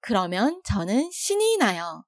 그러면 0.00 0.62
저는 0.64 1.10
신이 1.10 1.58
나요. 1.58 2.04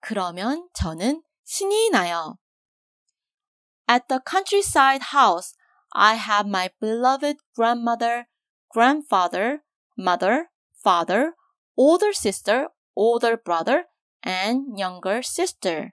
그러면 0.00 0.68
저는 0.74 1.22
신이 1.44 1.90
나요. 1.90 2.36
At 3.88 4.06
the 4.08 4.20
countryside 4.28 5.14
house, 5.14 5.54
I 5.94 6.16
have 6.16 6.48
my 6.48 6.70
beloved 6.80 7.38
grandmother, 7.54 8.26
grandfather, 8.72 9.62
mother, 9.96 10.48
father, 10.82 11.34
older 11.76 12.10
sister, 12.12 12.68
older 12.96 13.36
brother, 13.36 13.84
and 14.26 14.80
younger 14.80 15.18
sister. 15.18 15.90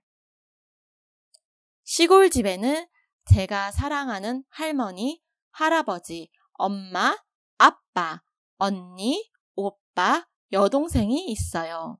시골 1.84 2.32
집에는 2.32 2.88
제가 3.26 3.72
사랑하는 3.72 4.43
할머니, 4.50 5.22
할아버지, 5.52 6.32
엄마, 6.54 7.15
아빠, 7.60 8.24
언니, 8.58 9.30
오빠, 9.54 10.26
여동생이 10.54 11.26
있어요. 11.26 12.00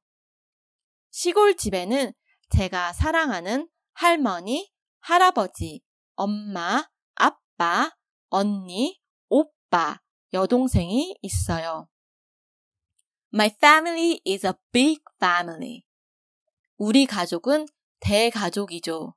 시골 1.12 1.58
집에는 1.58 2.14
제가 2.50 2.94
사랑하는 2.94 3.70
할머니, 3.92 4.72
할아버지, 5.02 5.82
엄마, 6.16 6.90
아빠, 7.16 7.92
언니, 8.30 9.02
오빠, 9.28 10.00
여동생이 10.32 11.18
있어요. 11.22 11.90
My 13.34 13.48
family 13.48 14.22
is 14.26 14.48
a 14.48 14.54
big 14.72 15.02
family. 15.22 15.84
우리 16.78 17.06
가족은 17.06 17.68
대가족이죠. 18.00 19.14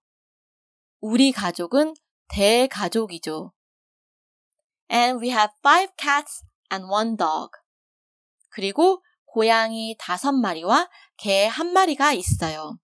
우리 1.01 1.31
가족은 1.31 1.95
대가족이죠. 2.27 3.53
And 4.93 5.21
we 5.23 5.31
have 5.31 5.51
five 5.63 5.89
cats 5.97 6.45
and 6.71 6.87
one 6.91 7.17
dog. 7.17 7.53
그리고 8.51 9.03
고양이 9.25 9.97
다섯 9.99 10.33
마리와 10.33 10.91
개 11.17 11.47
한 11.47 11.73
마리가 11.73 12.13
있어요. 12.13 12.79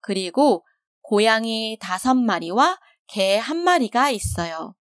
그리고 0.00 0.64
고양이 1.02 1.76
다섯 1.80 2.14
마리와 2.14 2.78
개 3.08 3.38
한 3.38 3.56
마리가 3.56 4.10
있어요. 4.10 4.76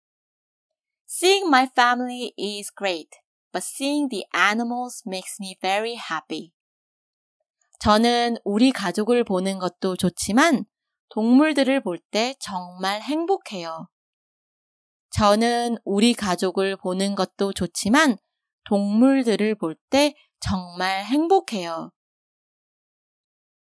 Seeing 1.07 1.47
my 1.47 1.63
family 1.71 2.33
is 2.37 2.69
great, 2.77 3.09
but 3.53 3.63
seeing 3.63 4.09
the 4.09 4.25
animals 4.35 5.03
makes 5.07 5.37
me 5.39 5.55
very 5.61 5.95
happy. 5.95 6.51
저는 7.79 8.37
우리 8.43 8.71
가족을 8.71 9.23
보는 9.23 9.59
것도 9.59 9.95
좋지만 9.95 10.65
동물들을 11.09 11.83
볼 11.83 11.99
때 12.11 12.35
정말 12.39 13.01
행복해요. 13.01 13.87
저는 15.15 15.77
우리 15.85 16.13
가족을 16.13 16.75
보는 16.75 17.15
것도 17.15 17.53
좋지만 17.53 18.17
동물들을 18.65 19.55
볼 19.55 19.75
때 19.89 20.13
정말 20.41 21.05
행복해요. 21.05 21.91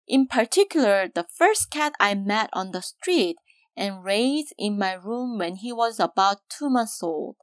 In 0.08 0.26
particular, 0.26 1.06
the 1.12 1.26
first 1.38 1.68
cat 1.70 1.92
I 1.98 2.12
met 2.12 2.48
on 2.56 2.70
the 2.72 2.80
street 2.80 3.36
and 3.76 4.02
raised 4.02 4.54
in 4.58 4.76
my 4.76 4.94
room 4.94 5.38
when 5.38 5.56
he 5.56 5.70
was 5.70 6.00
about 6.00 6.40
two 6.48 6.70
months 6.70 7.04
old. 7.04 7.36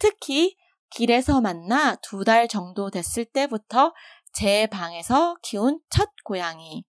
특히 0.00 0.56
길에서 0.90 1.40
만나 1.40 1.94
두 2.02 2.24
달 2.24 2.48
정도 2.48 2.90
됐을 2.90 3.24
때부터 3.26 3.94
제 4.32 4.66
방에서 4.66 5.36
키운 5.42 5.78
첫 5.88 6.08
고양이. 6.24 6.84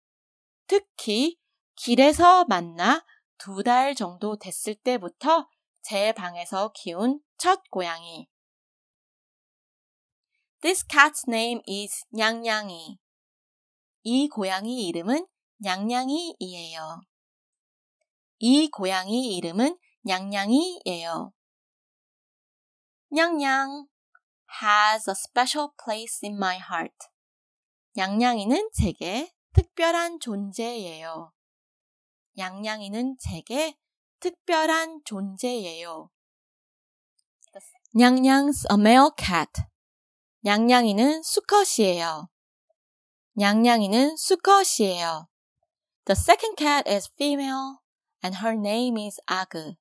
특히 0.66 1.38
길에서 1.76 2.44
만나 2.44 3.02
두 3.38 3.62
달 3.62 3.94
정도 3.94 4.37
됐을 4.37 4.75
때부터 4.75 5.49
제 5.83 6.12
방에서 6.12 6.72
키운 6.72 7.20
첫 7.38 7.62
고양이. 7.70 8.29
This 10.61 10.87
cat's 10.87 11.29
name 11.29 11.61
is 11.68 12.05
냥냥이. 12.11 12.99
이 14.03 14.29
고양이 14.29 14.87
이름은 14.87 15.27
냥냥이이에요. 15.59 17.01
이 18.38 18.68
고양이 18.70 19.37
이름은 19.37 19.79
냥냥이예요. 20.03 21.33
냥냥 23.11 23.87
has 24.62 25.09
a 25.09 25.14
special 25.14 25.70
place 25.85 26.20
in 26.25 26.37
my 26.37 26.57
heart. 26.57 26.96
냥냥이는 27.94 28.70
제게 28.75 29.33
특별한 29.53 30.20
존재예요. 30.20 31.36
양양이는 32.38 33.16
제게 33.18 33.77
특별한 34.20 35.03
존재예요. 35.05 36.11
냥냥's 37.94 38.66
a 38.70 38.79
male 38.79 39.11
cat. 39.18 39.51
냥냥이는 40.42 41.22
수컷이에요. 41.22 42.29
냥냥이는 43.35 44.16
수컷이에요. 44.16 45.29
The 46.05 46.14
second 46.14 46.57
cat 46.57 46.88
is 46.88 47.11
female 47.14 47.79
and 48.22 48.38
her 48.42 48.55
name 48.57 49.03
is 49.03 49.20
아그. 49.27 49.75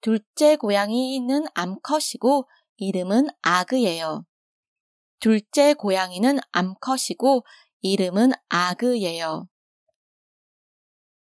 둘째 0.00 0.56
고양이는 0.56 1.46
암컷이고 1.54 2.48
이름은 2.76 3.28
아그예요. 3.42 4.24
둘째 5.18 5.74
고양이는 5.74 6.38
암컷이고 6.52 7.44
이름은 7.80 8.32
아그예요. 8.48 9.48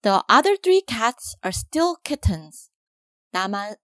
The 0.03 0.23
other 0.29 0.57
three 0.57 0.83
cats 0.87 1.37
are 1.45 1.53
still 1.53 1.97
kittens. 2.05 2.71
나마, 3.33 3.75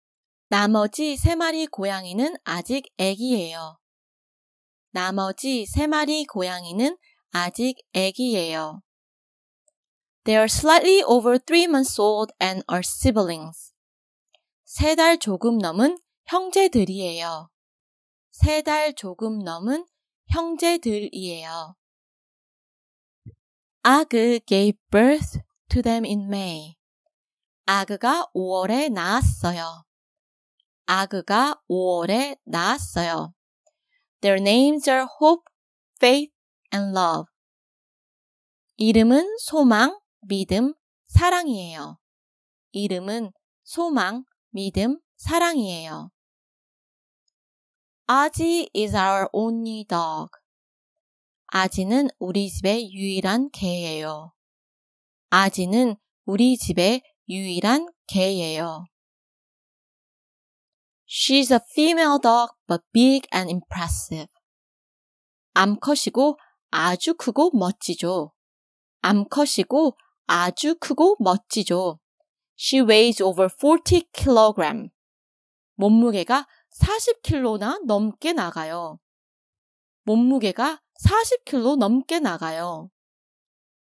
나머지 0.48 1.16
세 1.16 1.34
마리 1.34 1.66
고양이는 1.66 2.36
아직 2.44 2.84
애기예요. 2.98 3.78
나머지 4.92 5.66
세 5.66 5.86
마리 5.86 6.24
고양이는 6.24 6.96
아직 7.32 7.76
애기예요. 7.92 8.82
They 10.24 10.36
are 10.36 10.46
slightly 10.46 11.02
over 11.04 11.38
three 11.38 11.64
months 11.64 12.00
old 12.00 12.32
and 12.40 12.64
are 12.70 12.80
siblings. 12.82 13.72
세 14.64 14.96
달 14.96 15.18
조금 15.18 15.58
넘은 15.58 15.98
형제들이에요. 16.26 17.50
세 18.32 18.62
달 18.62 18.94
조금 18.94 19.38
넘은 19.38 19.86
형제들이에요. 20.30 21.76
아그 23.82 24.40
gave 24.46 24.78
birth 24.90 25.40
to 25.68 25.82
them 25.82 26.04
in 26.04 26.26
May. 26.28 26.76
아그가 27.66 28.30
5월에 28.34 28.92
낳았어요. 28.92 29.84
아그가 30.86 31.60
5월에 31.68 32.38
낳았어요. 32.44 33.34
Their 34.20 34.40
names 34.40 34.88
are 34.88 35.06
Hope, 35.20 35.44
Faith, 35.96 36.32
and 36.72 36.96
Love. 36.96 37.26
이름은 38.76 39.36
소망, 39.38 39.98
믿음, 40.20 40.74
사랑이에요. 41.08 41.98
이름은 42.72 43.32
소망, 43.64 44.24
믿음, 44.50 45.00
사랑이에요. 45.16 46.10
아지 48.06 48.70
is 48.76 48.94
our 48.94 49.28
only 49.32 49.84
dog. 49.84 50.30
아지는 51.46 52.08
우리 52.18 52.48
집의 52.48 52.92
유일한 52.92 53.50
개예요. 53.50 54.35
아지는 55.28 55.96
우리 56.24 56.56
집의 56.56 57.02
유일한 57.28 57.88
개예요. 58.06 58.86
She's 61.08 61.52
a 61.52 61.60
female 61.72 62.18
dog 62.20 62.54
but 62.66 62.82
big 62.92 63.28
and 63.34 63.50
impressive. 63.50 64.28
암컷이고 65.54 66.38
아주 66.70 67.14
크고 67.14 67.50
멋지죠. 67.54 68.32
암컷이고 69.00 69.96
아주 70.26 70.76
크고 70.78 71.16
멋지죠. 71.20 71.98
She 72.58 72.82
weighs 72.86 73.22
over 73.22 73.48
40 73.48 74.10
kg. 74.12 74.90
몸무게가 75.74 76.46
40kg나 76.80 77.84
넘게 77.86 78.32
나가요. 78.32 78.98
몸무게가 80.04 80.80
40kg 81.04 81.76
넘게 81.76 82.20
나가요. 82.20 82.90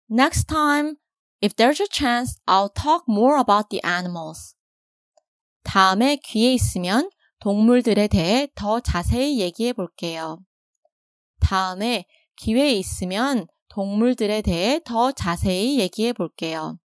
Next 0.09 0.45
time, 0.47 0.95
if 1.41 1.55
there's 1.55 1.81
a 1.81 1.87
chance, 1.87 2.39
I'll 2.47 2.69
talk 2.69 3.03
more 3.07 3.37
about 3.37 3.69
the 3.69 3.81
animals. 3.83 4.55
다음에 5.63 6.17
기회 6.17 6.53
있으면 6.53 7.09
동물들에 7.39 8.07
대해 8.07 8.47
더 8.55 8.79
자세히 8.79 9.39
얘기해 9.39 9.73
볼게요. 9.73 10.39
다음에 11.39 12.05
기회 12.35 12.71
있으면 12.71 13.47
동물들에 13.69 14.41
대해 14.41 14.79
더 14.85 15.11
자세히 15.11 15.79
얘기해 15.79 16.13
볼게요. 16.13 16.77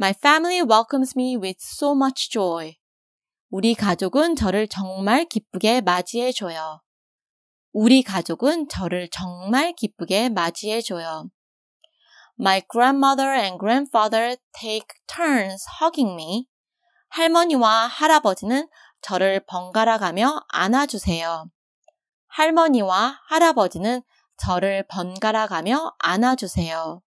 My 0.00 0.12
family 0.12 0.60
welcomes 0.62 1.14
me 1.16 1.36
with 1.36 1.58
so 1.60 1.92
much 1.92 2.30
joy. 2.30 2.76
우리 3.50 3.74
가족은 3.74 4.36
저를 4.36 4.68
정말 4.68 5.24
기쁘게 5.24 5.80
맞이해 5.80 6.32
줘요. 6.32 6.80
우리 7.72 8.02
가족은 8.02 8.68
저를 8.68 9.08
정말 9.10 9.72
기쁘게 9.74 10.30
맞이해줘요. 10.30 11.30
My 12.40 12.62
grandmother 12.68 13.32
and 13.32 13.58
grandfather 13.58 14.36
take 14.52 14.86
turns 15.08 15.64
hugging 15.80 16.14
me. 16.14 16.46
할머니와 17.08 17.88
할아버지는 17.88 18.68
저를 19.00 19.40
번갈아 19.46 19.98
가며 19.98 20.44
안아주세요. 20.48 21.50
할머니와 22.28 23.20
할아버지는 23.26 24.02
저를 24.36 24.86
번갈아 24.86 25.48
가며 25.48 25.94
안아주세요. 25.98 27.02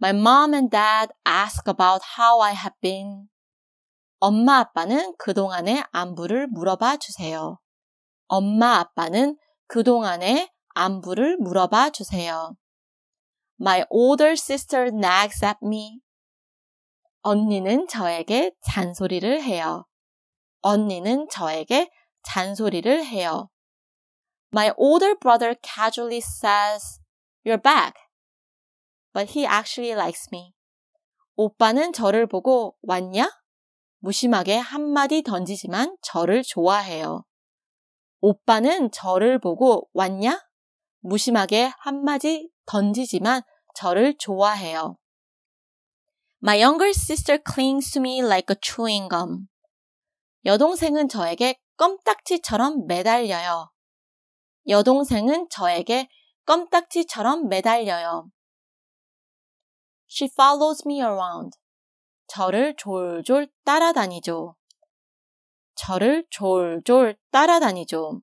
My 0.00 0.16
mom 0.16 0.54
and 0.54 0.70
dad 0.70 1.12
ask 1.26 1.64
about 1.66 2.04
how 2.18 2.40
I 2.40 2.52
have 2.52 2.76
been. 2.80 3.28
엄마 4.20 4.58
아빠는 4.58 5.16
그동안의 5.18 5.82
안부를 5.90 6.46
물어봐 6.48 6.98
주세요. 6.98 7.58
엄마 8.28 8.76
아빠는 8.76 9.36
그동안의 9.66 10.50
안부를 10.74 11.38
물어봐 11.38 11.90
주세요. 11.90 12.56
My 13.62 13.84
older 13.90 14.32
sister 14.32 14.90
nags 14.92 15.44
at 15.44 15.58
me. 15.62 16.00
언니는 17.22 17.86
저에게 17.86 18.50
잔소리를 18.66 19.40
해요. 19.40 19.86
언니는 20.62 21.28
저에게 21.30 21.88
잔소리를 22.24 23.04
해요. 23.06 23.50
My 24.52 24.72
older 24.76 25.16
brother 25.16 25.54
casually 25.62 26.20
says, 26.20 26.98
You're 27.46 27.62
back. 27.62 27.94
But 29.12 29.38
he 29.38 29.46
actually 29.46 29.92
likes 29.92 30.26
me. 30.32 30.54
오빠는 31.36 31.92
저를 31.92 32.26
보고 32.26 32.76
왔냐? 32.82 33.30
무심하게 34.00 34.56
한마디 34.56 35.22
던지지만 35.22 35.96
저를 36.02 36.42
좋아해요. 36.42 37.24
오빠는 38.22 38.90
저를 38.90 39.38
보고 39.38 39.88
왔냐? 39.92 40.40
무심하게 40.98 41.70
한마디 41.78 42.50
던지지만 42.66 43.42
저를 43.74 44.16
좋아해요. 44.18 44.96
My 46.42 46.60
younger 46.60 46.90
sister 46.90 47.38
clings 47.42 47.92
to 47.92 48.00
me 48.00 48.18
like 48.18 48.52
a 48.52 48.56
chewing 48.60 49.08
gum. 49.08 49.48
여동생은 50.44 51.08
저에게 51.08 51.60
껌딱지처럼 51.76 52.86
매달려요. 52.86 53.70
여동생은 54.68 55.48
저에게 55.50 56.08
껌딱지처럼 56.44 57.48
매달려요. 57.48 58.30
She 60.10 60.28
follows 60.32 60.82
me 60.86 60.98
around. 60.98 61.56
저를 62.26 62.74
졸졸 62.76 63.48
따라다니죠. 63.64 64.56
저를 65.74 66.26
졸졸 66.30 67.16
따라다니죠. 67.30 68.20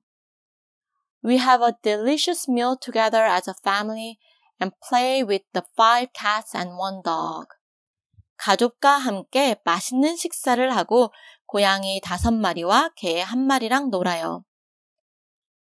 We 1.24 1.36
have 1.38 1.62
a 1.62 1.72
delicious 1.82 2.50
meal 2.50 2.76
together 2.80 3.24
as 3.24 3.48
a 3.48 3.54
family 3.62 4.18
and 4.60 4.72
play 4.88 5.22
with 5.22 5.44
the 5.52 5.62
five 5.76 6.10
cats 6.14 6.56
and 6.56 6.72
one 6.78 7.02
dog. 7.02 7.46
가족과 8.36 8.90
함께 8.98 9.56
맛있는 9.64 10.16
식사를 10.16 10.74
하고 10.74 11.12
고양이 11.46 12.00
다섯 12.02 12.32
마리와 12.32 12.90
개 12.96 13.20
한 13.20 13.40
마리랑 13.46 13.90
놀아요. 13.90 14.44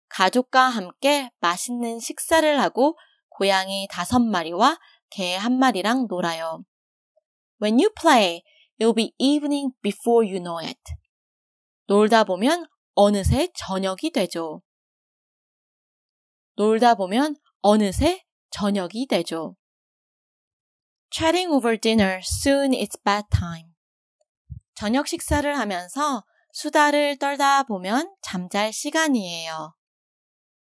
가족과 0.09 0.61
함께 0.61 1.29
맛있는 1.39 1.99
식사를 1.99 2.59
하고 2.59 2.97
고양이 3.29 3.87
다섯 3.91 4.19
마리와 4.19 4.77
개 5.09 5.35
한 5.35 5.57
마리랑 5.59 6.07
놀아요. 6.09 6.63
When 7.61 7.79
you 7.79 7.89
play, 7.99 8.43
it'll 8.79 8.95
be 8.95 9.13
evening 9.17 9.71
before 9.81 10.25
you 10.27 10.41
know 10.41 10.63
it. 10.65 10.79
놀다 11.87 12.23
보면 12.23 12.65
어느새 12.95 13.49
저녁이 13.55 14.11
되죠. 14.13 14.61
놀다 16.55 16.95
보면 16.95 17.35
어느새 17.61 18.23
저녁이 18.51 19.07
되죠. 19.07 19.55
Chatting 21.11 21.51
over 21.51 21.77
dinner, 21.77 22.19
soon 22.23 22.71
it's 22.71 22.97
bedtime. 23.03 23.73
저녁 24.75 25.07
식사를 25.07 25.57
하면서 25.57 26.23
수다를 26.51 27.17
떨다 27.17 27.63
보면 27.63 28.15
잠잘 28.21 28.71
시간이에요. 28.71 29.75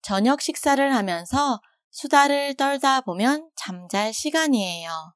저녁 0.02 0.42
식사를 0.42 0.94
하면서 0.94 1.62
수다를 1.90 2.56
떨다 2.56 3.02
보면 3.02 3.50
잠잘 3.56 4.14
시간이에요. 4.14 5.16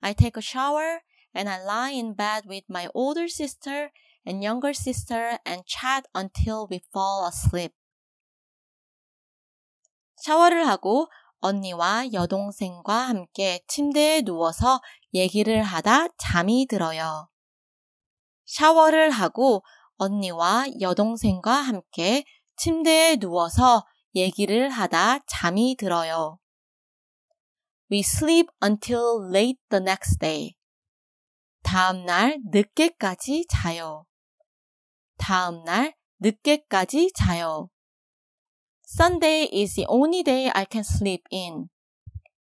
I 0.00 0.14
take 0.14 0.38
a 0.38 0.42
shower 0.42 1.00
and 1.36 1.48
I 1.48 1.60
lie 1.62 1.94
in 1.94 2.16
bed 2.16 2.48
with 2.48 2.66
my 2.70 2.88
older 2.94 3.24
sister 3.24 3.90
and 4.26 4.44
younger 4.44 4.70
sister 4.70 5.38
and 5.46 5.64
chat 5.66 6.04
until 6.14 6.66
we 6.70 6.80
fall 6.90 7.26
asleep. 7.26 7.74
샤워를 10.16 10.66
하고 10.66 11.08
언니와 11.40 12.12
여동생과 12.12 12.94
함께 12.94 13.60
침대에 13.66 14.22
누워서 14.22 14.80
얘기를 15.14 15.62
하다 15.62 16.08
잠이 16.18 16.66
들어요. 16.68 17.28
샤워를 18.46 19.10
하고 19.10 19.62
언니와 19.96 20.66
여동생과 20.80 21.52
함께 21.52 22.24
침대에 22.56 23.16
누워서 23.16 23.84
얘기를 24.14 24.68
하다 24.68 25.20
잠이 25.26 25.76
들어요. 25.78 26.38
We 27.90 28.00
sleep 28.00 28.48
until 28.62 29.28
late 29.34 29.60
the 29.68 29.82
next 29.82 30.18
day. 30.18 30.54
다음 31.62 32.04
날 32.04 32.38
늦게까지 32.50 33.46
자요. 33.48 34.04
다음 35.16 35.64
날 35.64 35.94
늦게까지 36.20 37.12
자요. 37.14 37.68
Sunday 38.92 39.48
is 39.52 39.76
the 39.76 39.86
only 39.86 40.24
day 40.24 40.50
I 40.52 40.66
can 40.68 40.82
sleep 40.82 41.22
in. 41.30 41.68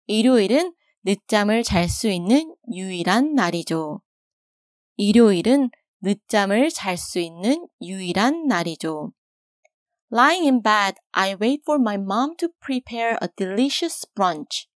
일요일은 0.07 0.75
늦잠을 1.03 1.65
잘 1.65 1.89
수 1.89 2.09
있는 2.09 2.55
유일한 2.73 3.35
날이죠. 3.35 4.01
일요일은 4.97 5.71
늦잠을 6.03 6.71
잘 6.71 6.97
수 6.97 7.19
있는 7.19 7.67
유일한 7.83 8.47
날이죠. 8.47 9.11
Lying 10.13 10.47
in 10.47 10.63
bed, 10.63 11.01
I 11.11 11.35
wait 11.35 11.63
for 11.67 11.81
my 11.81 11.97
mom 11.97 12.37
to 12.37 12.49
prepare 12.65 13.17
a 13.21 13.27
delicious 13.37 14.07
brunch. 14.15 14.69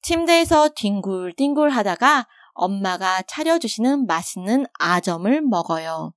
침대에서 0.00 0.70
뒹굴뒹굴 0.70 1.68
하다가 1.68 2.26
엄마가 2.54 3.20
차려주시는 3.28 4.06
맛있는 4.06 4.64
아점을 4.78 5.42
먹어요. 5.42 6.14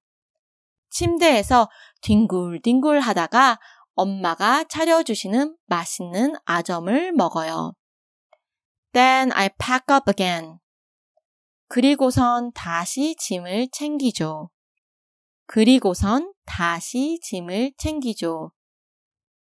침대에서 0.89 1.69
뒹굴뒹굴 2.01 2.99
하다가 2.99 3.59
엄마가 3.95 4.63
차려주시는 4.65 5.57
맛있는 5.65 6.35
아점을 6.45 7.11
먹어요. 7.13 7.73
Then 8.93 9.31
I 9.31 9.49
pack 9.49 9.85
up 9.91 10.09
again. 10.09 10.59
그리고선 11.67 12.51
다시 12.53 13.15
짐을 13.15 13.69
챙기죠. 13.71 14.49
그리고선 15.47 16.33
다시 16.45 17.19
짐을 17.23 17.73
챙기죠. 17.77 18.51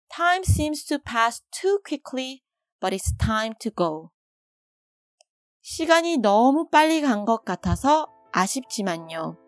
Time 0.09 0.43
seems 0.47 0.85
to 0.87 0.99
pass 0.99 1.43
too 1.51 1.79
quickly, 1.85 2.43
but 2.81 2.95
it's 2.95 3.17
time 3.19 3.55
to 3.61 3.71
go. 3.77 4.11
시간이 5.63 6.19
너무 6.19 6.69
빨리 6.71 7.01
간 7.01 7.25
것 7.25 7.45
같아서 7.45 8.07
아쉽지만요. 8.33 9.46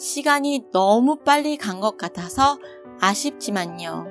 시간이 0.00 0.64
너무 0.72 1.16
빨리 1.16 1.58
간 1.58 1.78
것 1.78 1.98
같아서 1.98 2.58
아쉽지만요. 3.00 4.06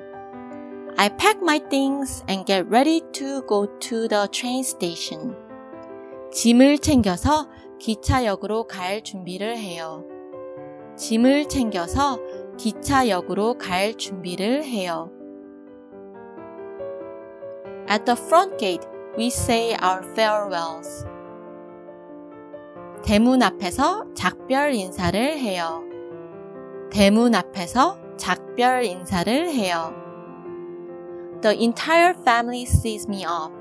I 0.96 1.08
pack 1.16 1.40
my 1.42 1.58
things 1.68 2.22
and 2.30 2.44
get 2.46 2.68
ready 2.68 3.00
to 3.12 3.44
go 3.48 3.66
to 3.80 4.06
the 4.06 4.28
train 4.30 4.60
station. 4.60 5.34
짐을 6.32 6.78
챙겨서 6.78 7.48
기차역으로 7.80 8.68
갈 8.68 9.02
준비를 9.02 9.58
해요. 9.58 10.04
짐을 10.96 11.48
챙겨서 11.48 12.20
기차역으로 12.56 13.58
갈 13.58 13.94
준비를 13.96 14.62
해요. 14.62 15.10
At 17.90 18.04
the 18.04 18.16
front 18.16 18.58
gate, 18.58 18.86
we 19.18 19.26
say 19.26 19.76
our 19.82 20.04
farewells. 20.12 21.04
대문 23.02 23.42
앞에서 23.42 24.04
작별 24.14 24.74
인사를 24.74 25.38
해요. 25.38 25.82
대문 26.90 27.34
앞에서 27.34 27.98
작별 28.16 28.84
인사를 28.84 29.50
해요. 29.50 29.94
The 31.40 31.58
entire 31.58 32.14
family 32.20 32.62
sees 32.62 33.06
me 33.08 33.24
off. 33.24 33.54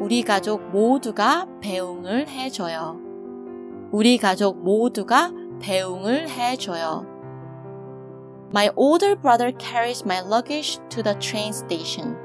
우리 0.00 0.22
가족 0.22 0.62
모두가 0.70 1.46
배웅을 1.60 2.28
해줘요. 2.28 2.98
우리 3.90 4.16
가족 4.16 4.62
모두가 4.62 5.32
배웅을 5.60 6.30
해줘요. 6.30 7.04
My 8.54 8.70
older 8.76 9.16
brother 9.20 9.52
carries 9.58 10.04
my 10.04 10.20
luggage 10.20 10.78
to 10.88 11.02
the 11.02 11.18
train 11.18 11.50
station. 11.50 12.16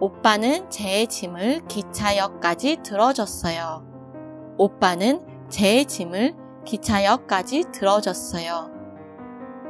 오빠는 0.00 0.68
제 0.68 1.06
짐을 1.06 1.62
기차역까지 1.68 2.78
들어줬어요. 2.82 3.91
오빠는 4.58 5.20
제 5.48 5.84
짐을 5.84 6.34
기차역까지 6.64 7.64
들어줬어요. 7.72 8.70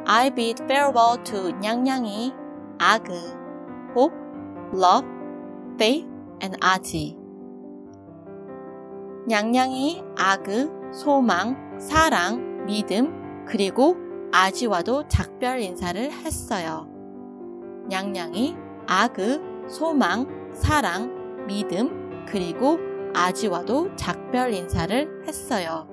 I 0.07 0.31
bid 0.31 0.63
farewell 0.65 1.23
to 1.25 1.53
냥냥이, 1.61 2.33
아그, 2.79 3.13
hope, 3.97 4.17
love, 4.75 5.09
faith, 5.75 6.09
and 6.43 6.57
아지. 6.61 7.17
냥냥이, 9.29 10.03
아그, 10.17 10.91
소망, 10.93 11.79
사랑, 11.79 12.67
믿음, 12.67 13.45
그리고 13.47 13.97
아지와도 14.33 15.09
작별 15.09 15.61
인사를 15.61 16.11
했어요. 16.11 16.89
냥냥이, 17.89 18.57
아그, 18.87 19.67
소망, 19.69 20.51
사랑, 20.53 21.47
믿음, 21.47 22.25
그리고 22.27 22.79
아지와도 23.15 23.95
작별 23.97 24.53
인사를 24.53 25.25
했어요. 25.27 25.89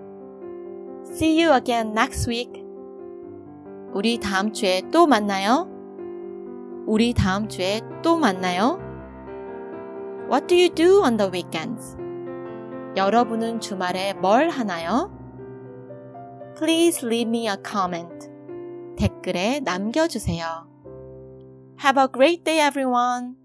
See 1.05 1.43
you 1.43 1.55
again 1.55 1.91
next 1.91 2.29
week. 2.29 2.63
우리 3.93 4.19
다음 4.19 4.53
주에 4.53 4.81
또 4.91 5.07
만나요. 5.07 5.67
우리 6.85 7.13
다음 7.13 7.47
주에 7.47 7.81
또 8.01 8.17
만나요. 8.17 8.79
What 10.31 10.47
do 10.47 10.57
you 10.57 10.69
do 10.69 11.01
on 11.01 11.17
the 11.17 11.31
weekends? 11.31 11.97
여러분은 12.95 13.59
주말에 13.59 14.13
뭘 14.13 14.49
하나요? 14.49 15.11
Please 16.57 17.05
leave 17.05 17.29
me 17.29 17.47
a 17.47 17.55
comment. 17.65 18.29
댓글에 18.97 19.61
남겨주세요. 19.61 20.67
Have 21.83 22.01
a 22.01 22.07
great 22.11 22.43
day, 22.43 22.67
everyone. 22.67 23.35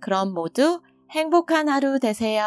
그럼 0.00 0.34
모두 0.34 0.80
행복한 1.10 1.68
하루 1.68 1.98
되세요. 1.98 2.44